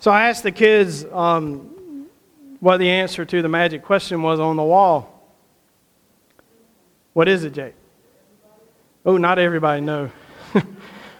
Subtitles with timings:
[0.00, 2.06] So I asked the kids um,
[2.60, 5.14] what the answer to the magic question was on the wall.
[7.14, 7.74] What is it, Jake?
[9.04, 10.10] Oh, not everybody, no.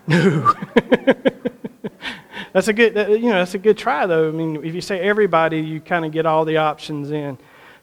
[0.06, 0.54] no.
[2.52, 4.28] that's a good, you know, that's a good try, though.
[4.28, 7.36] I mean, if you say everybody, you kind of get all the options in.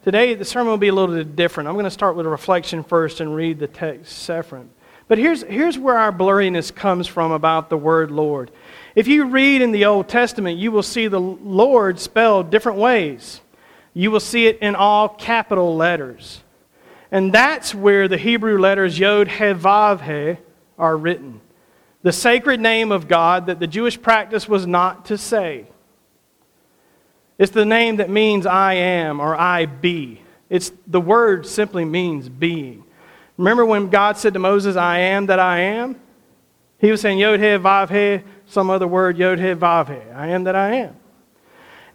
[0.03, 1.67] Today, the sermon will be a little bit different.
[1.67, 4.67] I'm going to start with a reflection first and read the text separate.
[5.07, 8.51] But here's, here's where our blurriness comes from about the word Lord.
[8.95, 13.41] If you read in the Old Testament, you will see the Lord spelled different ways.
[13.93, 16.41] You will see it in all capital letters.
[17.11, 20.39] And that's where the Hebrew letters Yod, He, Vav, He
[20.77, 21.41] are written.
[22.03, 25.65] The sacred name of God that the Jewish practice was not to say.
[27.37, 30.21] It's the name that means I am or I be.
[30.49, 32.83] It's, the word simply means being.
[33.37, 35.99] Remember when God said to Moses, I am that I am?
[36.79, 40.11] He was saying Yod He Vav He, some other word, Yod He Vav He.
[40.11, 40.95] I am that I am.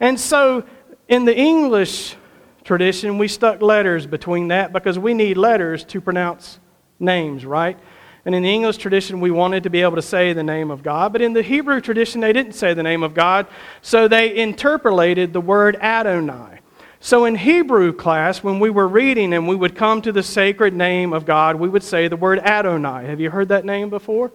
[0.01, 0.65] And so
[1.09, 2.17] in the English
[2.65, 6.59] tradition, we stuck letters between that because we need letters to pronounce
[6.99, 7.79] names, right?
[8.25, 10.83] And in the English tradition, we wanted to be able to say the name of
[10.83, 11.13] God.
[11.13, 13.47] But in the Hebrew tradition, they didn't say the name of God.
[13.81, 16.61] So they interpolated the word Adonai.
[17.01, 20.75] So in Hebrew class, when we were reading and we would come to the sacred
[20.75, 23.07] name of God, we would say the word Adonai.
[23.07, 24.27] Have you heard that name before?
[24.27, 24.33] It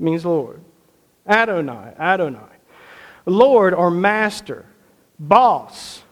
[0.00, 0.62] means Lord.
[1.28, 2.40] Adonai, Adonai.
[3.24, 4.64] Lord or master,
[5.18, 6.02] boss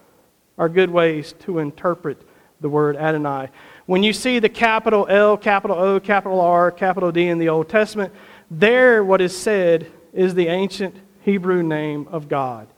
[0.59, 2.20] are good ways to interpret
[2.61, 3.51] the word Adonai.
[3.87, 7.69] When you see the capital L, capital O, capital R, capital D in the Old
[7.69, 8.12] Testament,
[8.51, 12.69] there what is said is the ancient Hebrew name of God.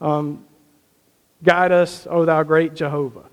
[0.00, 0.44] Um,
[1.42, 3.24] Guide us, O thou great Jehovah.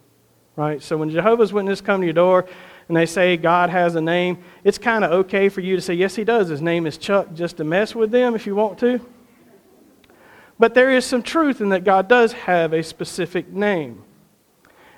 [0.56, 0.82] Right?
[0.84, 2.46] So when Jehovah's Witnesses come to your door
[2.88, 5.94] and they say God has a name, it's kind of okay for you to say,
[5.94, 6.50] Yes, he does.
[6.50, 9.00] His name is Chuck, just to mess with them if you want to.
[10.60, 14.04] But there is some truth in that God does have a specific name.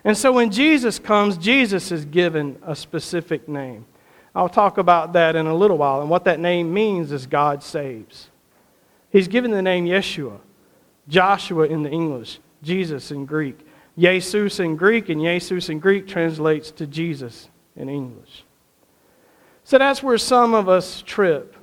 [0.03, 3.86] And so when Jesus comes, Jesus is given a specific name.
[4.36, 6.02] I'll talk about that in a little while.
[6.02, 8.30] And what that name means is God saves.
[9.09, 10.39] He's given the name Yeshua,
[11.08, 12.39] Joshua in the English.
[12.61, 13.65] Jesus in Greek.
[13.98, 18.43] Jesus in Greek, and Jesus in Greek translates to Jesus in English.
[19.63, 21.55] So that's where some of us trip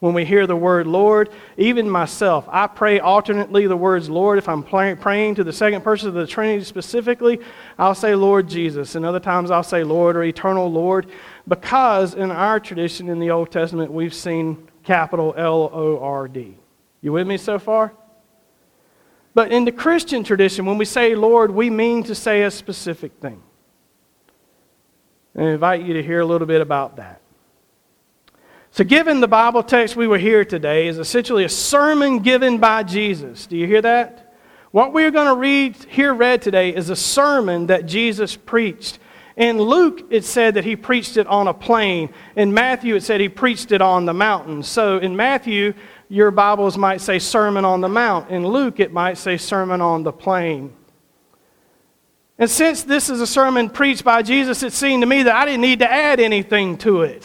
[0.00, 1.28] when we hear the word Lord.
[1.56, 4.38] Even myself, I pray alternately the words Lord.
[4.38, 7.38] If I'm praying to the second person of the Trinity specifically,
[7.78, 8.94] I'll say Lord Jesus.
[8.94, 11.06] And other times I'll say Lord or eternal Lord
[11.46, 16.56] because in our tradition in the Old Testament, we've seen capital L O R D.
[17.02, 17.92] You with me so far?
[19.32, 23.12] But in the Christian tradition, when we say Lord, we mean to say a specific
[23.20, 23.42] thing.
[25.40, 27.22] And invite you to hear a little bit about that.
[28.72, 32.82] So, given the Bible text we were here today is essentially a sermon given by
[32.82, 33.46] Jesus.
[33.46, 34.34] Do you hear that?
[34.70, 38.98] What we're going to read here read today is a sermon that Jesus preached.
[39.34, 42.12] In Luke, it said that he preached it on a plain.
[42.36, 44.62] In Matthew, it said he preached it on the mountain.
[44.62, 45.72] So in Matthew,
[46.10, 48.28] your Bibles might say Sermon on the Mount.
[48.28, 50.74] In Luke, it might say Sermon on the Plain.
[52.40, 55.44] And since this is a sermon preached by Jesus, it seemed to me that I
[55.44, 57.24] didn't need to add anything to it.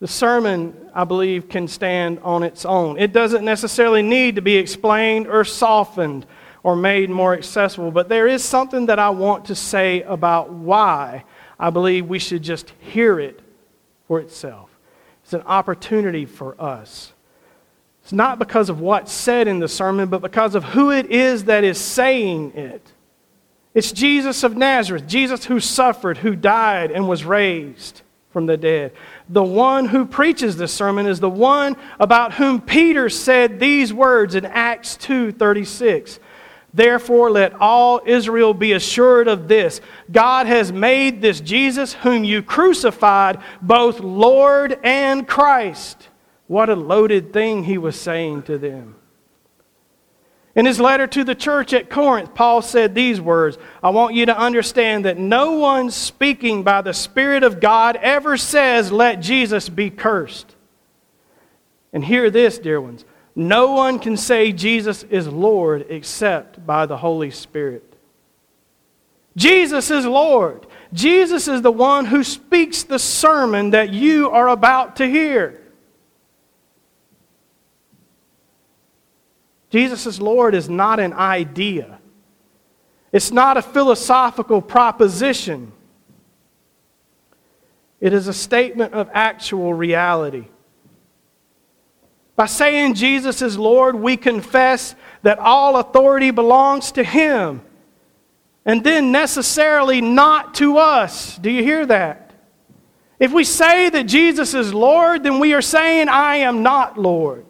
[0.00, 2.98] The sermon, I believe, can stand on its own.
[2.98, 6.26] It doesn't necessarily need to be explained or softened
[6.62, 11.24] or made more accessible, but there is something that I want to say about why
[11.58, 13.40] I believe we should just hear it
[14.06, 14.68] for itself.
[15.22, 17.14] It's an opportunity for us
[18.02, 21.44] it's not because of what's said in the sermon, but because of who it is
[21.44, 22.82] that is saying it.
[23.72, 28.92] It's Jesus of Nazareth, Jesus who suffered, who died, and was raised from the dead.
[29.28, 34.34] The one who preaches this sermon is the one about whom Peter said these words
[34.34, 36.18] in Acts 2:36.
[36.72, 42.42] Therefore, let all Israel be assured of this God has made this Jesus, whom you
[42.42, 46.08] crucified, both Lord and Christ.
[46.46, 48.96] What a loaded thing he was saying to them.
[50.56, 54.26] In his letter to the church at Corinth, Paul said these words I want you
[54.26, 59.68] to understand that no one speaking by the Spirit of God ever says, Let Jesus
[59.68, 60.56] be cursed.
[61.92, 63.04] And hear this, dear ones
[63.34, 67.84] no one can say Jesus is Lord except by the Holy Spirit.
[69.36, 70.66] Jesus is Lord.
[70.92, 75.59] Jesus is the one who speaks the sermon that you are about to hear.
[79.70, 81.98] Jesus is Lord is not an idea,
[83.12, 85.72] it's not a philosophical proposition.
[88.00, 90.46] It is a statement of actual reality.
[92.34, 97.60] By saying Jesus is Lord, we confess that all authority belongs to Him
[98.64, 101.36] and then necessarily not to us.
[101.36, 102.32] Do you hear that?
[103.18, 107.49] If we say that Jesus is Lord, then we are saying, I am not Lord,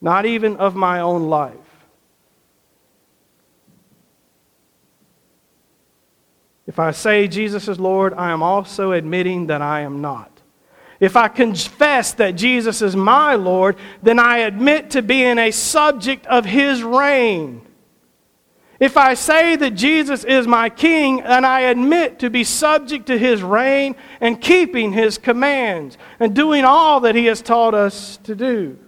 [0.00, 1.56] not even of my own life.
[6.66, 10.30] If I say Jesus is Lord, I am also admitting that I am not.
[11.00, 16.26] If I confess that Jesus is my Lord, then I admit to being a subject
[16.26, 17.62] of his reign.
[18.80, 23.18] If I say that Jesus is my king, then I admit to be subject to
[23.18, 28.34] his reign and keeping his commands and doing all that he has taught us to
[28.36, 28.78] do.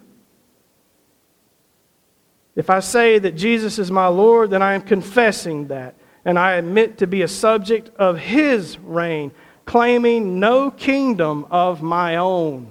[2.61, 5.95] If I say that Jesus is my Lord, then I am confessing that,
[6.27, 9.33] and I admit to be a subject of his reign,
[9.65, 12.71] claiming no kingdom of my own.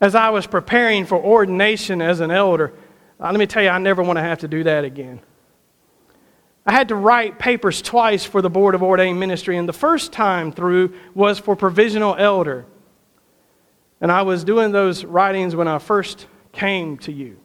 [0.00, 2.72] as I was preparing for ordination as an elder,
[3.20, 5.20] uh, let me tell you, I never want to have to do that again.
[6.64, 10.12] I had to write papers twice for the Board of Ordained Ministry, and the first
[10.12, 12.64] time through was for provisional elder.
[14.02, 17.38] And I was doing those writings when I first came to you.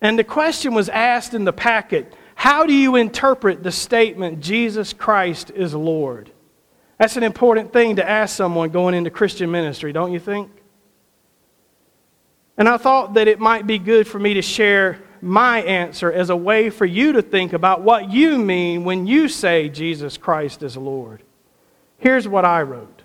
[0.00, 4.92] And the question was asked in the packet How do you interpret the statement, Jesus
[4.92, 6.32] Christ is Lord?
[6.98, 10.50] That's an important thing to ask someone going into Christian ministry, don't you think?
[12.58, 16.30] And I thought that it might be good for me to share my answer as
[16.30, 20.62] a way for you to think about what you mean when you say Jesus Christ
[20.64, 21.22] is Lord.
[21.98, 22.99] Here's what I wrote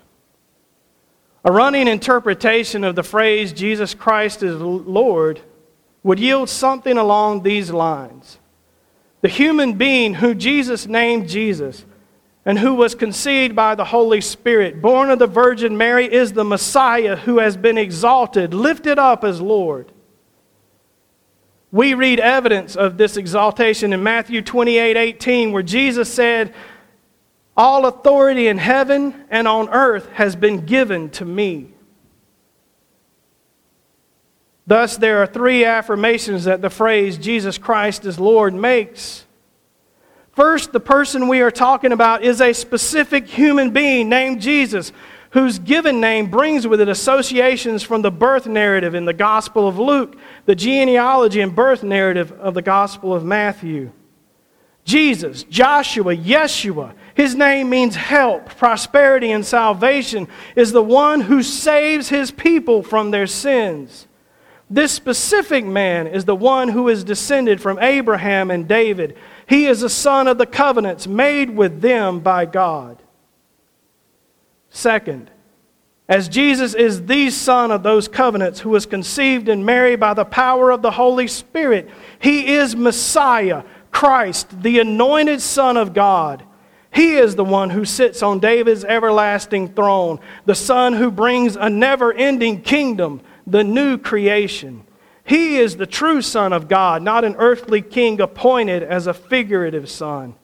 [1.46, 5.40] A running interpretation of the phrase Jesus Christ is Lord
[6.02, 8.38] would yield something along these lines
[9.20, 11.84] The human being who Jesus named Jesus
[12.44, 16.44] and who was conceived by the Holy Spirit, born of the Virgin Mary, is the
[16.44, 19.90] Messiah who has been exalted, lifted up as Lord.
[21.70, 26.54] We read evidence of this exaltation in Matthew 28 18, where Jesus said,
[27.56, 31.70] All authority in heaven and on earth has been given to me.
[34.66, 39.24] Thus, there are three affirmations that the phrase Jesus Christ is Lord makes.
[40.32, 44.92] First, the person we are talking about is a specific human being named Jesus,
[45.30, 49.78] whose given name brings with it associations from the birth narrative in the Gospel of
[49.78, 53.92] Luke, the genealogy and birth narrative of the Gospel of Matthew.
[54.86, 62.08] Jesus, Joshua, Yeshua, his name means help, prosperity, and salvation, is the one who saves
[62.08, 64.06] his people from their sins.
[64.70, 69.16] This specific man is the one who is descended from Abraham and David
[69.46, 73.00] he is a son of the covenants made with them by God.
[74.70, 75.30] Second,
[76.08, 80.24] as Jesus is the son of those covenants who was conceived in Mary by the
[80.24, 81.88] power of the Holy Spirit,
[82.18, 83.62] he is Messiah,
[83.96, 86.42] Christ, the anointed Son of God.
[86.92, 91.70] He is the one who sits on David's everlasting throne, the Son who brings a
[91.70, 94.84] never ending kingdom, the new creation.
[95.24, 99.88] He is the true Son of God, not an earthly king appointed as a figurative
[99.88, 100.34] son.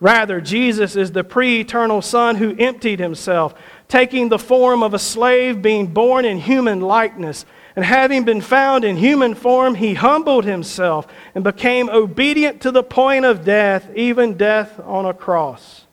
[0.00, 3.54] Rather, Jesus is the pre eternal Son who emptied himself,
[3.86, 7.46] taking the form of a slave, being born in human likeness.
[7.76, 12.84] And having been found in human form, he humbled himself and became obedient to the
[12.84, 15.86] point of death, even death on a cross.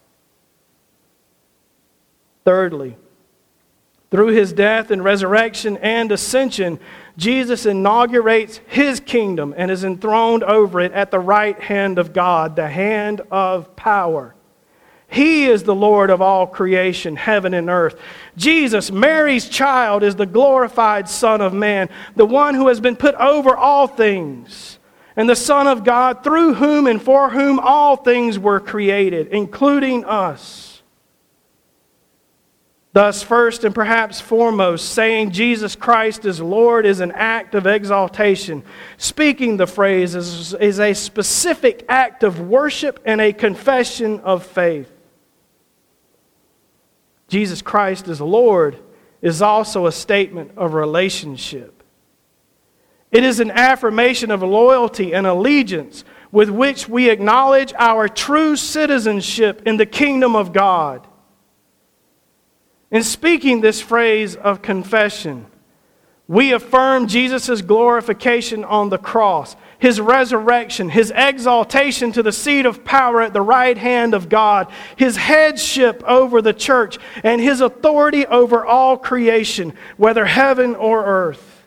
[2.46, 2.98] Thirdly,
[4.12, 6.80] through his death and resurrection and ascension,
[7.18, 12.56] Jesus inaugurates his kingdom and is enthroned over it at the right hand of God,
[12.56, 14.36] the hand of power.
[15.12, 18.00] He is the Lord of all creation, heaven and earth.
[18.38, 23.13] Jesus, Mary's child, is the glorified Son of Man, the one who has been put
[23.15, 24.80] over all things,
[25.18, 30.06] and the Son of God, through whom and for whom all things were created, including
[30.06, 30.82] us.
[32.94, 38.63] Thus, first and perhaps foremost, saying Jesus Christ is Lord is an act of exaltation.
[38.98, 44.89] Speaking the phrase is, is a specific act of worship and a confession of faith.
[47.32, 48.78] Jesus Christ is Lord
[49.22, 51.82] is also a statement of relationship.
[53.10, 59.62] It is an affirmation of loyalty and allegiance with which we acknowledge our true citizenship
[59.66, 61.08] in the kingdom of God.
[62.92, 65.46] In speaking this phrase of confession,
[66.28, 72.86] we affirm Jesus' glorification on the cross, his resurrection, his exaltation to the seat of
[72.86, 78.26] power at the right hand of God, his headship over the church, and his authority
[78.28, 81.64] over all creation, whether heaven or earth.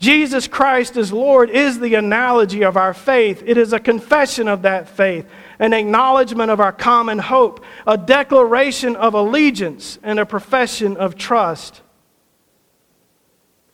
[0.00, 3.44] Jesus Christ as Lord is the analogy of our faith.
[3.46, 5.26] It is a confession of that faith,
[5.60, 11.82] an acknowledgement of our common hope, a declaration of allegiance, and a profession of trust.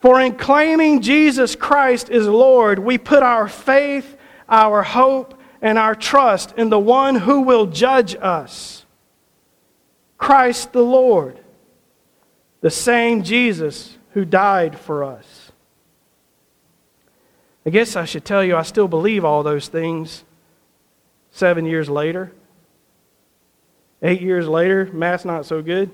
[0.03, 4.17] For in claiming Jesus Christ as Lord, we put our faith,
[4.49, 8.85] our hope, and our trust in the one who will judge us
[10.19, 11.39] Christ the Lord,
[12.61, 15.53] the same Jesus who died for us.
[17.65, 20.25] I guess I should tell you I still believe all those things
[21.31, 22.33] seven years later.
[24.03, 25.91] Eight years later, math's not so good.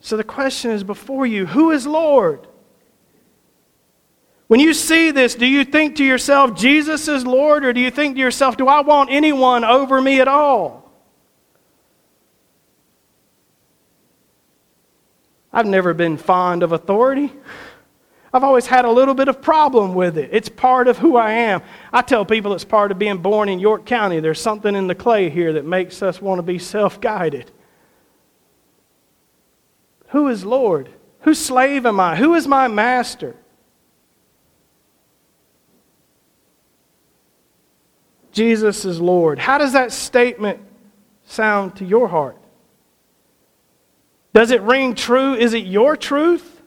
[0.00, 2.46] So the question is before you who is Lord?
[4.48, 7.90] When you see this, do you think to yourself, Jesus is Lord, or do you
[7.90, 10.90] think to yourself, do I want anyone over me at all?
[15.52, 17.32] I've never been fond of authority.
[18.32, 20.30] I've always had a little bit of problem with it.
[20.32, 21.62] It's part of who I am.
[21.92, 24.20] I tell people it's part of being born in York County.
[24.20, 27.50] There's something in the clay here that makes us want to be self guided.
[30.10, 30.90] Who is Lord?
[31.20, 32.16] Whose slave am I?
[32.16, 33.36] Who is my master?
[38.32, 39.38] Jesus is Lord.
[39.38, 40.60] How does that statement
[41.24, 42.36] sound to your heart?
[44.32, 45.34] Does it ring true?
[45.34, 46.62] Is it your truth?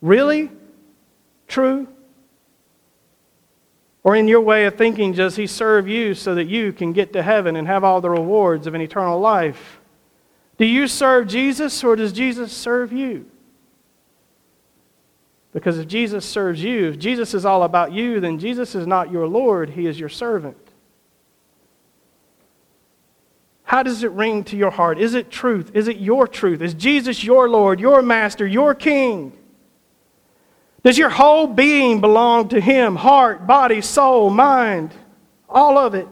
[0.00, 0.50] Really?
[1.48, 1.88] True?
[4.02, 7.12] Or in your way of thinking, does he serve you so that you can get
[7.12, 9.80] to heaven and have all the rewards of an eternal life?
[10.56, 13.26] Do you serve Jesus or does Jesus serve you?
[15.52, 19.10] Because if Jesus serves you, if Jesus is all about you, then Jesus is not
[19.10, 20.56] your Lord, he is your servant.
[23.64, 24.98] How does it ring to your heart?
[24.98, 25.70] Is it truth?
[25.74, 26.60] Is it your truth?
[26.60, 29.32] Is Jesus your Lord, your master, your king?
[30.82, 32.96] Does your whole being belong to Him?
[32.96, 34.94] Heart, body, soul, mind,
[35.48, 36.08] all of it.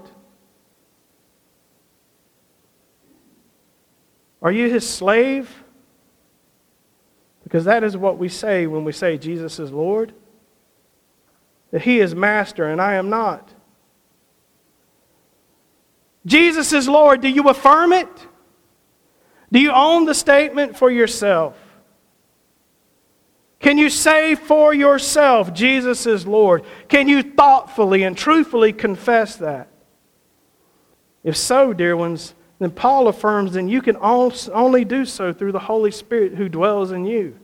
[4.42, 5.64] Are you His slave?
[7.42, 10.12] Because that is what we say when we say Jesus is Lord.
[11.70, 13.54] That He is Master and I am not.
[16.26, 17.22] Jesus is Lord.
[17.22, 18.08] Do you affirm it?
[19.50, 21.56] Do you own the statement for yourself?
[23.60, 26.64] Can you say for yourself, Jesus is Lord?
[26.88, 29.68] Can you thoughtfully and truthfully confess that?
[31.24, 35.58] If so, dear ones, then Paul affirms then you can only do so through the
[35.58, 37.38] Holy Spirit who dwells in you.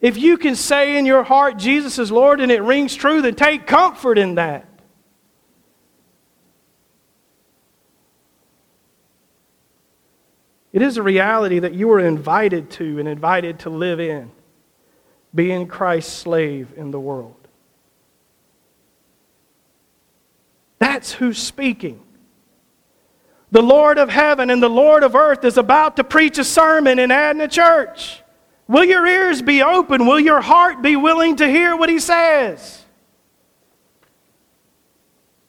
[0.00, 3.36] If you can say in your heart, Jesus is Lord, and it rings true, then
[3.36, 4.68] take comfort in that.
[10.72, 14.30] It is a reality that you are invited to and invited to live in,
[15.34, 17.36] being Christ's slave in the world.
[20.78, 22.02] That's who's speaking.
[23.50, 26.98] The Lord of heaven and the Lord of earth is about to preach a sermon
[26.98, 28.22] in Adna Church.
[28.66, 30.06] Will your ears be open?
[30.06, 32.82] Will your heart be willing to hear what he says?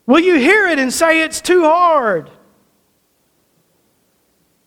[0.05, 2.29] Will you hear it and say it's too hard?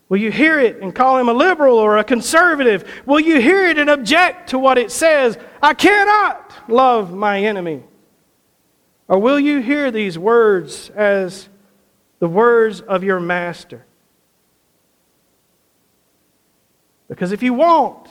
[0.08, 2.84] Will you hear it and call him a liberal or a conservative?
[3.06, 5.36] Will you hear it and object to what it says?
[5.60, 7.82] I cannot love my enemy.
[9.08, 11.48] Or will you hear these words as
[12.18, 13.84] the words of your master?
[17.08, 18.08] Because if you won't,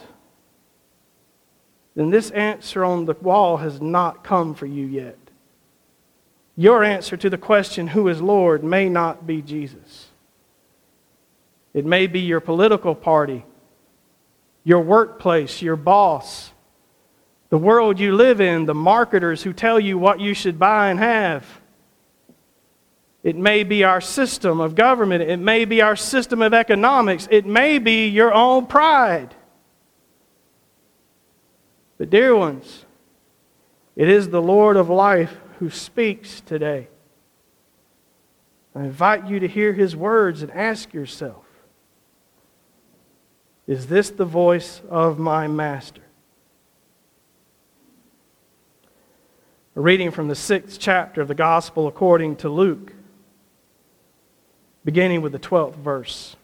[1.96, 5.18] then this answer on the wall has not come for you yet.
[6.58, 10.08] Your answer to the question, Who is Lord, may not be Jesus.
[11.76, 13.46] It may be your political party,
[14.64, 16.52] your workplace, your boss,
[17.50, 20.98] the world you live in, the marketers who tell you what you should buy and
[20.98, 21.46] have.
[23.24, 25.24] It may be our system of government.
[25.24, 27.28] It may be our system of economics.
[27.30, 29.36] It may be your own pride.
[31.98, 32.86] But, dear ones,
[33.98, 36.88] it is the Lord of life who speaks today.
[38.74, 41.45] I invite you to hear his words and ask yourself
[43.68, 46.02] is this the voice of my master?
[49.76, 52.94] A reading from the sixth chapter of the Gospel according to Luke,
[54.86, 56.36] beginning with the 12th verse.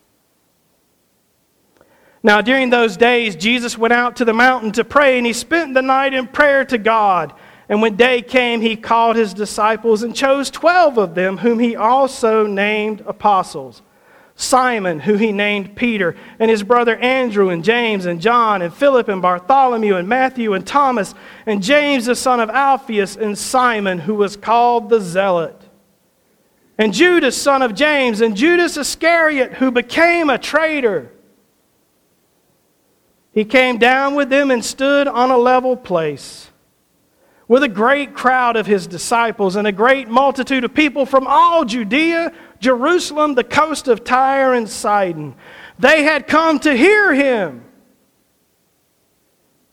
[2.23, 5.73] Now, during those days, Jesus went out to the mountain to pray, and he spent
[5.73, 7.33] the night in prayer to God.
[7.69, 11.75] And when day came, he called his disciples and chose twelve of them, whom he
[11.75, 13.81] also named apostles
[14.41, 19.07] Simon, who he named Peter, and his brother Andrew, and James, and John, and Philip,
[19.07, 21.13] and Bartholomew, and Matthew, and Thomas,
[21.45, 25.61] and James, the son of Alphaeus, and Simon, who was called the Zealot,
[26.77, 31.11] and Judas, son of James, and Judas Iscariot, who became a traitor.
[33.33, 36.49] He came down with them and stood on a level place
[37.47, 41.65] with a great crowd of his disciples and a great multitude of people from all
[41.65, 45.35] Judea, Jerusalem, the coast of Tyre and Sidon.
[45.79, 47.65] They had come to hear him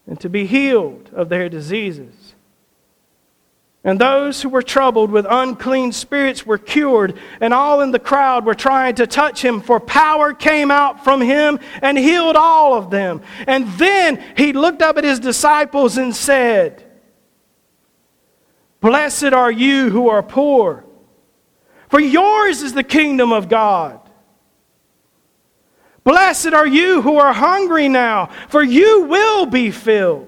[0.07, 2.35] and to be healed of their diseases.
[3.85, 8.45] And those who were troubled with unclean spirits were cured, and all in the crowd
[8.45, 12.91] were trying to touch him, for power came out from him and healed all of
[12.91, 13.23] them.
[13.47, 16.85] And then he looked up at his disciples and said,
[18.81, 20.85] Blessed are you who are poor,
[21.89, 24.01] for yours is the kingdom of God.
[26.05, 30.27] Blessed are you who are hungry now, for you will be filled.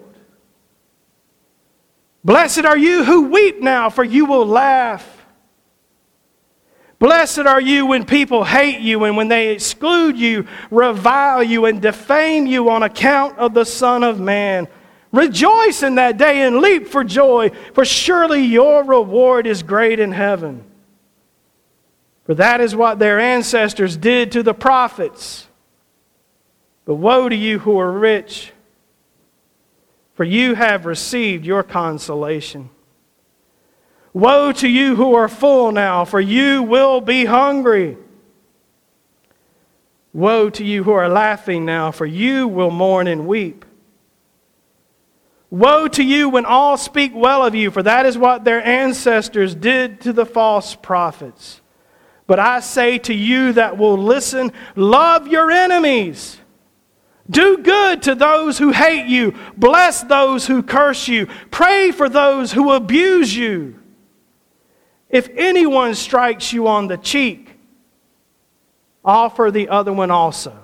[2.22, 5.16] Blessed are you who weep now, for you will laugh.
[6.98, 11.80] Blessed are you when people hate you and when they exclude you, revile you, and
[11.80, 14.68] defame you on account of the Son of Man.
[15.10, 20.12] Rejoice in that day and leap for joy, for surely your reward is great in
[20.12, 20.69] heaven.
[22.30, 25.48] For that is what their ancestors did to the prophets.
[26.84, 28.52] But woe to you who are rich
[30.14, 32.70] for you have received your consolation.
[34.12, 37.96] Woe to you who are full now, for you will be hungry.
[40.12, 43.64] Woe to you who are laughing now, for you will mourn and weep.
[45.50, 49.52] Woe to you when all speak well of you, for that is what their ancestors
[49.52, 51.59] did to the false prophets.
[52.30, 56.38] But I say to you that will listen, love your enemies.
[57.28, 59.34] Do good to those who hate you.
[59.56, 61.26] Bless those who curse you.
[61.50, 63.80] Pray for those who abuse you.
[65.08, 67.50] If anyone strikes you on the cheek,
[69.04, 70.56] offer the other one also.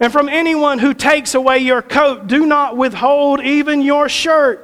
[0.00, 4.63] And from anyone who takes away your coat, do not withhold even your shirt.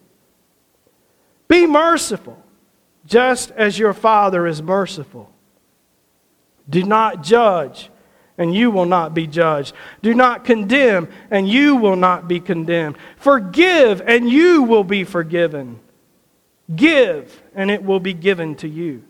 [1.51, 2.41] Be merciful,
[3.05, 5.29] just as your Father is merciful.
[6.69, 7.89] Do not judge,
[8.37, 9.75] and you will not be judged.
[10.01, 12.95] Do not condemn, and you will not be condemned.
[13.17, 15.81] Forgive, and you will be forgiven.
[16.73, 19.03] Give, and it will be given to you.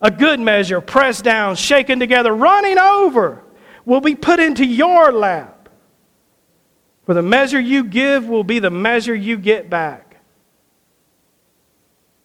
[0.00, 3.44] A good measure, pressed down, shaken together, running over,
[3.84, 5.68] will be put into your lap.
[7.06, 10.09] For the measure you give will be the measure you get back.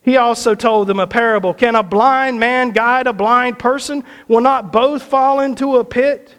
[0.06, 4.04] He also told them a parable Can a blind man guide a blind person?
[4.28, 6.36] Will not both fall into a pit?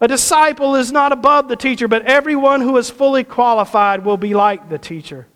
[0.00, 4.34] A disciple is not above the teacher, but everyone who is fully qualified will be
[4.34, 5.28] like the teacher.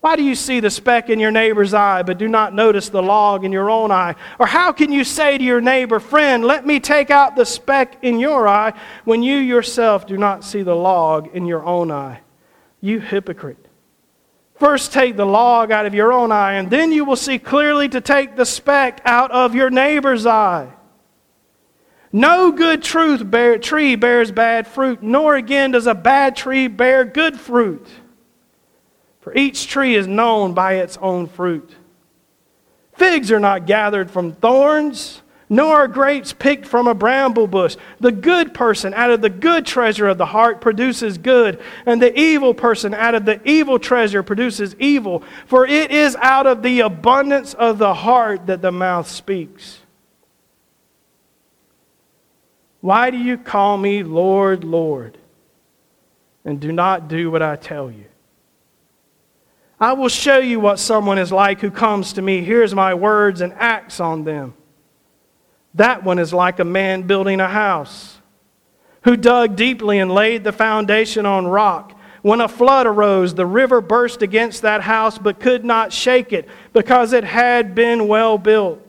[0.00, 3.02] Why do you see the speck in your neighbor's eye, but do not notice the
[3.02, 4.14] log in your own eye?
[4.38, 7.98] Or how can you say to your neighbor, Friend, let me take out the speck
[8.02, 8.72] in your eye,
[9.04, 12.22] when you yourself do not see the log in your own eye?
[12.80, 13.68] You hypocrite.
[14.62, 17.88] First, take the log out of your own eye, and then you will see clearly
[17.88, 20.72] to take the speck out of your neighbor's eye.
[22.12, 27.04] No good truth bear, tree bears bad fruit, nor again does a bad tree bear
[27.04, 27.84] good fruit.
[29.20, 31.74] For each tree is known by its own fruit.
[32.92, 35.22] Figs are not gathered from thorns,
[35.52, 37.76] nor are grapes picked from a bramble bush.
[38.00, 42.18] The good person out of the good treasure of the heart produces good, and the
[42.18, 45.22] evil person out of the evil treasure produces evil.
[45.44, 49.80] For it is out of the abundance of the heart that the mouth speaks.
[52.80, 55.18] Why do you call me Lord, Lord,
[56.46, 58.06] and do not do what I tell you?
[59.78, 63.42] I will show you what someone is like who comes to me, hears my words,
[63.42, 64.54] and acts on them.
[65.74, 68.18] That one is like a man building a house
[69.04, 71.98] who dug deeply and laid the foundation on rock.
[72.22, 76.48] When a flood arose, the river burst against that house but could not shake it
[76.72, 78.88] because it had been well built.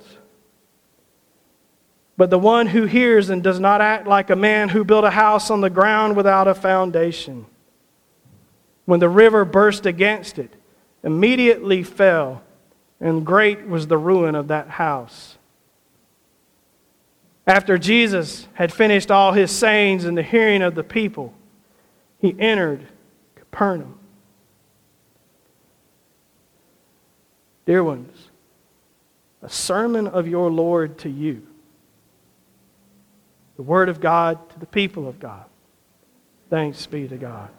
[2.15, 5.10] But the one who hears and does not act like a man who built a
[5.10, 7.48] house on the ground without a foundation.
[8.86, 10.54] When the river burst against it,
[11.04, 12.43] immediately fell,
[13.00, 15.38] and great was the ruin of that house.
[17.45, 21.34] After Jesus had finished all his sayings in the hearing of the people,
[22.19, 22.88] he entered
[23.36, 23.99] Capernaum.
[27.65, 28.29] Dear ones,
[29.41, 31.45] a sermon of your Lord to you,
[33.58, 35.45] the Word of God to the people of God.
[36.49, 37.49] Thanks be to God.